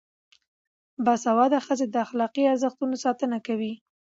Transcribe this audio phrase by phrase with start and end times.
[1.05, 3.73] باسواده ښځې د اخلاقي ارزښتونو ساتنه کوي.